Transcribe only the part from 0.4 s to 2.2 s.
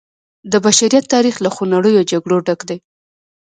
د بشریت تاریخ له خونړیو